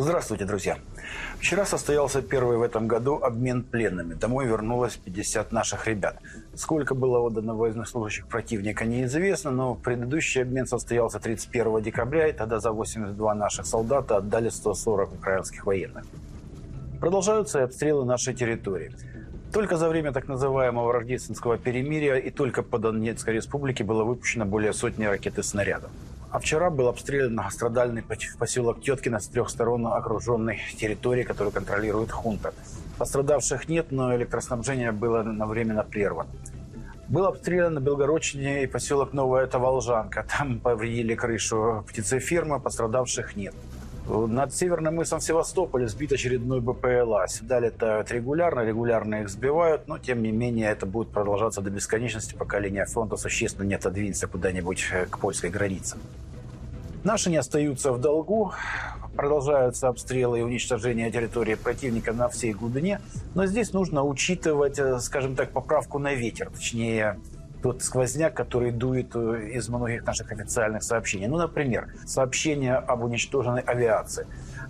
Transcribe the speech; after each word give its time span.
Здравствуйте, 0.00 0.44
друзья. 0.44 0.78
Вчера 1.40 1.66
состоялся 1.66 2.22
первый 2.22 2.56
в 2.56 2.62
этом 2.62 2.86
году 2.86 3.16
обмен 3.16 3.64
пленными. 3.64 4.14
Домой 4.14 4.46
вернулось 4.46 4.94
50 4.96 5.50
наших 5.50 5.88
ребят. 5.88 6.20
Сколько 6.54 6.94
было 6.94 7.18
отдано 7.18 7.54
военнослужащих 7.54 8.28
противника, 8.28 8.84
неизвестно, 8.84 9.50
но 9.50 9.74
предыдущий 9.74 10.42
обмен 10.42 10.68
состоялся 10.68 11.18
31 11.18 11.82
декабря, 11.82 12.28
и 12.28 12.32
тогда 12.32 12.60
за 12.60 12.70
82 12.70 13.34
наших 13.34 13.66
солдата 13.66 14.18
отдали 14.18 14.50
140 14.50 15.14
украинских 15.14 15.66
военных. 15.66 16.04
Продолжаются 17.00 17.58
и 17.58 17.62
обстрелы 17.62 18.04
нашей 18.04 18.34
территории. 18.34 18.94
Только 19.52 19.76
за 19.76 19.88
время 19.88 20.12
так 20.12 20.28
называемого 20.28 20.92
рождественского 20.92 21.56
перемирия 21.56 22.16
и 22.16 22.30
только 22.30 22.62
по 22.62 22.78
Донецкой 22.78 23.34
республике 23.34 23.82
было 23.82 24.04
выпущено 24.04 24.44
более 24.44 24.74
сотни 24.74 25.04
ракет 25.04 25.38
и 25.38 25.42
снарядов. 25.42 25.90
А 26.30 26.38
вчера 26.38 26.68
был 26.68 26.88
обстрелян 26.88 27.32
многострадальный 27.32 28.04
поселок 28.38 28.82
Теткино 28.82 29.18
с 29.18 29.28
трех 29.28 29.48
сторон 29.48 29.86
окруженной 29.86 30.60
территории, 30.78 31.22
которую 31.22 31.52
контролирует 31.52 32.10
хунта. 32.10 32.52
Пострадавших 32.98 33.68
нет, 33.70 33.86
но 33.90 34.14
электроснабжение 34.14 34.92
было 34.92 35.22
навременно 35.22 35.82
прервано. 35.82 36.28
Был 37.08 37.24
обстрелян 37.24 37.72
на 37.72 37.80
Белгородчине 37.80 38.64
и 38.64 38.66
поселок 38.66 39.14
Новая 39.14 39.46
Таволжанка. 39.46 40.26
Там 40.36 40.60
повредили 40.60 41.14
крышу 41.14 41.82
птицефермы, 41.88 42.60
пострадавших 42.60 43.34
нет. 43.34 43.54
Над 44.08 44.54
северным 44.54 44.96
мысом 44.96 45.20
Севастополя 45.20 45.86
сбит 45.86 46.12
очередной 46.12 46.60
БПЛА. 46.62 47.28
Сюда 47.28 47.60
летают 47.60 48.10
регулярно, 48.10 48.60
регулярно 48.60 49.16
их 49.16 49.28
сбивают, 49.28 49.86
но 49.86 49.98
тем 49.98 50.22
не 50.22 50.32
менее 50.32 50.70
это 50.70 50.86
будет 50.86 51.10
продолжаться 51.10 51.60
до 51.60 51.68
бесконечности, 51.68 52.34
пока 52.34 52.58
линия 52.58 52.86
фронта 52.86 53.18
существенно 53.18 53.66
не 53.66 53.74
отодвинется 53.74 54.26
куда-нибудь 54.26 54.86
э, 54.92 55.04
к 55.04 55.18
польской 55.18 55.50
границе. 55.50 55.98
Наши 57.04 57.28
не 57.28 57.36
остаются 57.36 57.92
в 57.92 58.00
долгу, 58.00 58.54
продолжаются 59.14 59.88
обстрелы 59.88 60.38
и 60.38 60.42
уничтожение 60.42 61.10
территории 61.10 61.54
противника 61.56 62.14
на 62.14 62.28
всей 62.28 62.54
глубине, 62.54 63.02
но 63.34 63.44
здесь 63.44 63.74
нужно 63.74 64.04
учитывать, 64.04 64.78
э, 64.78 65.00
скажем 65.00 65.36
так, 65.36 65.50
поправку 65.50 65.98
на 65.98 66.14
ветер, 66.14 66.48
точнее 66.48 67.18
тот 67.62 67.82
сквозняк, 67.82 68.34
который 68.34 68.70
дует 68.70 69.14
э, 69.14 69.50
из 69.54 69.68
многих 69.68 70.06
наших 70.06 70.30
официальных 70.32 70.82
сообщений. 70.82 71.26
Ну, 71.26 71.36
например, 71.36 71.88
сообщение 72.06 72.74
об 72.74 73.02
уничтоженной 73.04 73.62
авиации. 73.62 74.26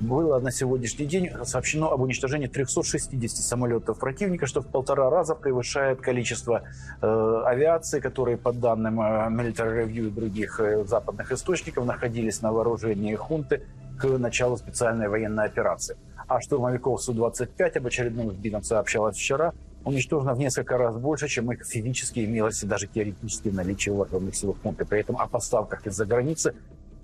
Было 0.00 0.40
на 0.40 0.50
сегодняшний 0.50 1.06
день 1.06 1.30
сообщено 1.44 1.92
об 1.92 2.00
уничтожении 2.00 2.46
360 2.46 3.30
самолетов 3.30 3.98
противника, 3.98 4.46
что 4.46 4.60
в 4.60 4.66
полтора 4.66 5.10
раза 5.10 5.34
превышает 5.34 6.00
количество 6.00 6.62
э, 7.00 7.42
авиации, 7.46 8.00
которые, 8.00 8.36
по 8.36 8.52
данным 8.52 9.00
э, 9.00 9.28
Military 9.30 9.84
Review 9.84 10.08
и 10.08 10.10
других 10.10 10.58
э, 10.60 10.84
западных 10.84 11.30
источников, 11.30 11.84
находились 11.84 12.42
на 12.42 12.52
вооружении 12.52 13.14
хунты 13.14 13.62
к 13.98 14.06
началу 14.06 14.56
специальной 14.56 15.08
военной 15.08 15.44
операции. 15.44 15.96
А 16.26 16.40
штурмовиков 16.40 17.02
Су-25 17.02 17.78
об 17.78 17.86
очередном 17.86 18.32
сбитом 18.32 18.62
сообщалось 18.62 19.16
вчера– 19.16 19.52
уничтожено 19.84 20.34
в 20.34 20.38
несколько 20.38 20.78
раз 20.78 20.96
больше, 20.96 21.28
чем 21.28 21.50
их 21.52 21.64
физически 21.64 22.24
имелось 22.24 22.62
даже 22.62 22.86
теоретически 22.86 23.48
наличие 23.48 23.94
в 23.94 23.98
вооруженных 23.98 24.34
силах 24.34 24.56
пункта. 24.58 24.84
При 24.84 25.00
этом 25.00 25.16
о 25.16 25.26
поставках 25.26 25.86
из-за 25.86 26.06
границы 26.06 26.54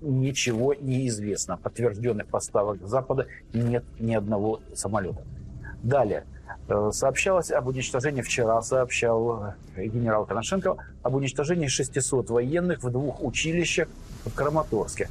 ничего 0.01 0.73
не 0.73 1.07
известно. 1.07 1.57
Подтвержденных 1.57 2.27
поставок 2.27 2.85
Запада 2.87 3.27
нет 3.53 3.83
ни 3.99 4.13
одного 4.13 4.61
самолета. 4.73 5.23
Далее. 5.83 6.25
Э, 6.67 6.91
сообщалось 6.93 7.51
об 7.51 7.67
уничтожении, 7.67 8.21
вчера 8.21 8.61
сообщал 8.61 9.55
э, 9.75 9.85
генерал 9.85 10.25
Коношенко, 10.25 10.77
об 11.03 11.15
уничтожении 11.15 11.67
600 11.67 12.29
военных 12.29 12.83
в 12.83 12.89
двух 12.89 13.23
училищах 13.23 13.87
в 14.25 14.33
Краматорске. 14.33 15.09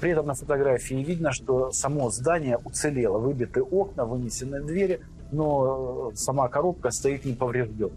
При 0.00 0.12
этом 0.12 0.26
на 0.26 0.34
фотографии 0.34 0.94
видно, 0.94 1.32
что 1.32 1.72
само 1.72 2.10
здание 2.10 2.58
уцелело. 2.64 3.18
Выбиты 3.18 3.62
окна, 3.62 4.06
вынесены 4.06 4.62
двери, 4.62 5.00
но 5.32 6.12
сама 6.14 6.48
коробка 6.48 6.90
стоит 6.90 7.24
неповрежденной. 7.24 7.92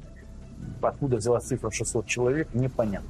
Откуда 0.82 1.18
взялась 1.18 1.46
цифра 1.46 1.72
600 1.72 2.06
человек, 2.06 2.48
непонятно. 2.54 3.10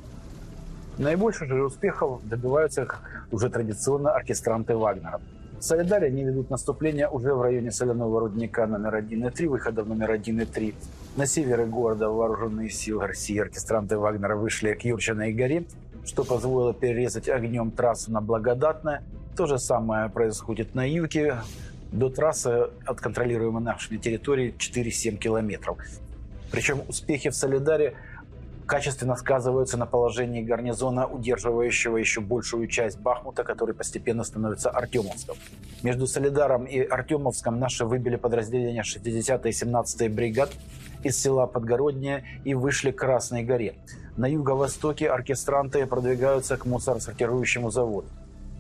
Наибольших 0.97 1.47
же 1.47 1.63
успехов 1.63 2.22
добиваются 2.28 2.88
уже 3.31 3.50
традиционно 3.50 4.11
оркестранты 4.11 4.75
Вагнера. 4.75 5.19
В 5.59 5.63
Солидаре 5.63 6.07
они 6.07 6.23
ведут 6.23 6.50
наступление 6.50 7.07
уже 7.07 7.34
в 7.34 7.41
районе 7.41 7.72
соляного 7.72 8.19
рудника 8.19 8.67
номер 8.67 8.95
1 8.95 9.28
и 9.28 9.29
3, 9.31 9.47
выходов 9.47 9.88
номер 9.88 10.11
1 10.11 10.41
и 10.41 10.45
3. 10.45 10.75
На 11.16 11.25
севере 11.25 11.66
города 11.66 12.09
вооруженные 12.09 12.69
силы 12.69 13.07
России 13.07 13.40
оркестранты 13.40 13.97
Вагнера 13.97 14.35
вышли 14.35 14.73
к 14.73 14.84
Юрчиной 14.84 15.34
горе, 15.34 15.66
что 16.05 16.23
позволило 16.23 16.73
перерезать 16.73 17.29
огнем 17.29 17.72
трассу 17.72 18.11
на 18.11 18.19
Благодатное. 18.19 19.03
То 19.38 19.45
же 19.45 19.57
самое 19.57 20.09
происходит 20.09 20.75
на 20.75 20.88
юге, 20.88 21.38
до 21.93 22.09
трассы 22.09 22.69
от 22.85 22.99
контролируемой 22.99 23.61
нашей 23.61 23.97
территории 23.97 24.53
4-7 24.57 25.17
километров. 25.17 25.77
Причем 26.51 26.81
успехи 26.87 27.29
в 27.29 27.35
Солидаре 27.35 27.95
качественно 28.65 29.15
сказываются 29.15 29.77
на 29.77 29.85
положении 29.85 30.41
гарнизона, 30.41 31.05
удерживающего 31.05 31.97
еще 31.97 32.21
большую 32.21 32.67
часть 32.67 32.99
Бахмута, 32.99 33.43
который 33.43 33.75
постепенно 33.75 34.23
становится 34.23 34.69
Артемовском. 34.69 35.35
Между 35.83 36.07
Солидаром 36.07 36.65
и 36.65 36.79
Артемовском 36.79 37.59
наши 37.59 37.85
выбили 37.85 38.15
подразделения 38.15 38.83
60 38.83 39.45
и 39.45 39.51
17 39.51 40.13
бригад 40.13 40.49
из 41.03 41.21
села 41.21 41.45
Подгороднее 41.45 42.23
и 42.45 42.53
вышли 42.55 42.91
к 42.91 42.97
Красной 42.97 43.43
горе. 43.43 43.75
На 44.15 44.27
юго-востоке 44.27 45.09
оркестранты 45.09 45.85
продвигаются 45.85 46.57
к 46.57 46.65
мусоросортирующему 46.65 47.69
заводу. 47.69 48.07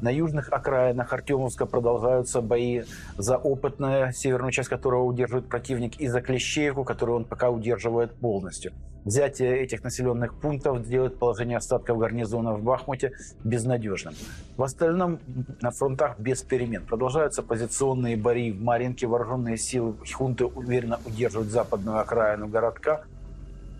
На 0.01 0.09
южных 0.09 0.51
окраинах 0.51 1.13
Артемовска 1.13 1.65
продолжаются 1.65 2.41
бои 2.41 2.83
за 3.17 3.37
опытную 3.37 4.11
северную 4.13 4.51
часть 4.51 4.69
которого 4.69 5.03
удерживает 5.03 5.47
противник, 5.47 5.99
и 5.99 6.07
за 6.07 6.21
Клещеевку, 6.21 6.83
которую 6.83 7.17
он 7.17 7.25
пока 7.25 7.49
удерживает 7.49 8.13
полностью. 8.15 8.73
Взятие 9.05 9.59
этих 9.59 9.83
населенных 9.83 10.33
пунктов 10.39 10.87
делает 10.87 11.19
положение 11.19 11.57
остатков 11.57 11.97
гарнизона 11.97 12.53
в 12.53 12.63
Бахмуте 12.63 13.11
безнадежным. 13.43 14.13
В 14.55 14.63
остальном 14.63 15.19
на 15.61 15.71
фронтах 15.71 16.17
без 16.19 16.41
перемен. 16.41 16.85
Продолжаются 16.85 17.43
позиционные 17.43 18.15
бои 18.15 18.51
в 18.51 18.61
Маринке. 18.61 19.07
Вооруженные 19.07 19.57
силы 19.57 19.95
хунты 20.13 20.45
уверенно 20.45 20.99
удерживают 21.05 21.51
западную 21.51 21.99
окраину 21.99 22.47
городка. 22.47 23.03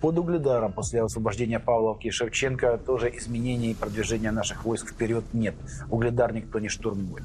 Под 0.04 0.20
Угледаром 0.20 0.74
после 0.74 1.02
освобождения 1.02 1.62
Павловки 1.62 2.08
и 2.08 2.12
Шевченко 2.12 2.78
тоже 2.78 3.10
изменений 3.16 3.72
и 3.72 3.74
продвижения 3.74 4.32
наших 4.32 4.66
войск 4.66 4.90
вперед 4.90 5.24
нет. 5.32 5.56
Угледар 5.90 6.34
никто 6.34 6.60
не 6.60 6.68
штурмует. 6.68 7.24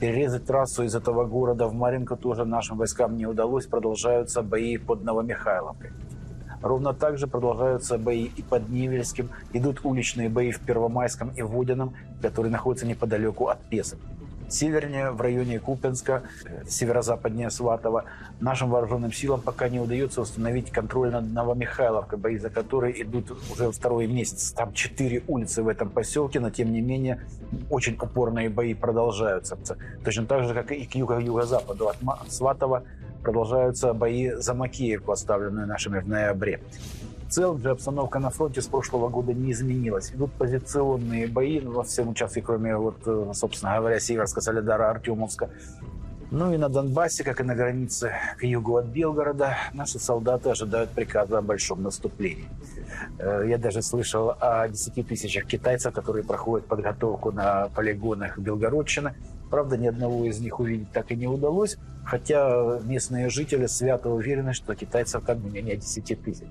Перерезать 0.00 0.46
трассу 0.46 0.84
из 0.84 0.94
этого 0.94 1.26
города 1.26 1.66
в 1.66 1.74
Маринку 1.74 2.16
тоже 2.16 2.46
нашим 2.46 2.78
войскам 2.78 3.18
не 3.18 3.26
удалось. 3.26 3.66
Продолжаются 3.66 4.40
бои 4.40 4.78
под 4.78 5.04
Новомихайловкой. 5.04 5.90
Ровно 6.62 6.94
так 6.94 7.18
же 7.18 7.26
продолжаются 7.26 7.98
бои 7.98 8.30
и 8.34 8.40
под 8.40 8.70
Невельским. 8.70 9.28
Идут 9.52 9.84
уличные 9.84 10.30
бои 10.30 10.50
в 10.50 10.60
Первомайском 10.60 11.28
и 11.36 11.42
Водяном, 11.42 11.94
которые 12.22 12.50
находятся 12.50 12.86
неподалеку 12.86 13.48
от 13.48 13.60
Песок 13.66 13.98
севернее, 14.48 15.10
в 15.10 15.20
районе 15.20 15.58
Купенска, 15.58 16.22
северо-западнее 16.66 17.50
Сватова. 17.50 18.04
Нашим 18.40 18.70
вооруженным 18.70 19.12
силам 19.12 19.40
пока 19.40 19.68
не 19.68 19.80
удается 19.80 20.20
установить 20.20 20.70
контроль 20.70 21.10
над 21.10 21.32
Новомихайловкой, 21.32 22.18
бои 22.18 22.38
за 22.38 22.50
которые 22.50 23.02
идут 23.02 23.30
уже 23.52 23.70
второй 23.70 24.06
месяц. 24.06 24.52
Там 24.52 24.72
четыре 24.72 25.22
улицы 25.26 25.62
в 25.62 25.68
этом 25.68 25.90
поселке, 25.90 26.40
но 26.40 26.50
тем 26.50 26.72
не 26.72 26.80
менее 26.80 27.20
очень 27.70 27.94
упорные 27.94 28.48
бои 28.48 28.74
продолжаются. 28.74 29.56
Точно 30.04 30.26
так 30.26 30.44
же, 30.44 30.54
как 30.54 30.72
и 30.72 30.84
к 30.86 30.94
юго-юго-западу 30.94 31.88
от 31.88 32.32
Сватова 32.32 32.84
продолжаются 33.22 33.94
бои 33.94 34.30
за 34.32 34.54
Макеевку, 34.54 35.12
оставленные 35.12 35.66
нашими 35.66 36.00
в 36.00 36.08
ноябре 36.08 36.60
целом 37.28 37.60
же 37.60 37.70
обстановка 37.70 38.18
на 38.18 38.30
фронте 38.30 38.60
с 38.60 38.66
прошлого 38.66 39.08
года 39.08 39.32
не 39.32 39.52
изменилась. 39.52 40.12
Идут 40.12 40.32
позиционные 40.32 41.26
бои 41.26 41.60
во 41.60 41.82
всем 41.82 42.10
участке, 42.10 42.42
кроме, 42.42 42.76
вот, 42.76 42.96
э, 43.06 43.30
собственно 43.34 43.76
говоря, 43.76 44.00
Северска, 44.00 44.40
Солидара, 44.40 44.90
Артемовска. 44.90 45.50
Ну 46.30 46.52
и 46.52 46.56
на 46.56 46.68
Донбассе, 46.68 47.22
как 47.22 47.40
и 47.40 47.44
на 47.44 47.54
границе 47.54 48.12
к 48.38 48.42
югу 48.42 48.76
от 48.76 48.86
Белгорода, 48.86 49.56
наши 49.72 50.00
солдаты 50.00 50.50
ожидают 50.50 50.90
приказа 50.90 51.38
о 51.38 51.42
большом 51.42 51.82
наступлении. 51.82 52.48
Э, 53.18 53.44
я 53.46 53.58
даже 53.58 53.82
слышал 53.82 54.34
о 54.40 54.68
10 54.68 55.06
тысячах 55.06 55.46
китайцев, 55.46 55.94
которые 55.94 56.24
проходят 56.24 56.66
подготовку 56.66 57.30
на 57.30 57.68
полигонах 57.68 58.38
Белгородчины. 58.38 59.14
Правда, 59.50 59.76
ни 59.76 59.86
одного 59.86 60.24
из 60.24 60.40
них 60.40 60.58
увидеть 60.58 60.90
так 60.90 61.12
и 61.12 61.16
не 61.16 61.28
удалось, 61.28 61.76
хотя 62.04 62.80
местные 62.82 63.28
жители 63.28 63.66
свято 63.66 64.10
уверены, 64.10 64.54
что 64.54 64.74
китайцев 64.74 65.22
как 65.24 65.38
бы 65.38 65.50
не 65.50 65.76
10 65.76 66.22
тысяч. 66.24 66.48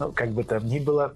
Ну, 0.00 0.12
как 0.12 0.30
бы 0.30 0.42
там 0.44 0.66
ни 0.66 0.80
было, 0.80 1.14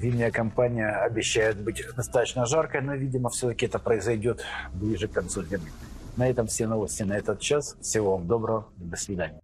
Зимняя 0.00 0.30
кампания 0.30 0.88
обещает 0.88 1.58
быть 1.58 1.82
достаточно 1.96 2.46
жаркой, 2.46 2.82
но, 2.82 2.94
видимо, 2.94 3.30
все-таки 3.30 3.66
это 3.66 3.78
произойдет 3.78 4.44
ближе 4.72 5.08
к 5.08 5.12
концу 5.12 5.42
зимы. 5.42 5.70
На 6.16 6.28
этом 6.28 6.46
все 6.46 6.66
новости 6.66 7.02
на 7.02 7.16
этот 7.16 7.40
час. 7.40 7.76
Всего 7.80 8.16
вам 8.16 8.26
доброго. 8.26 8.68
До 8.76 8.96
свидания. 8.96 9.40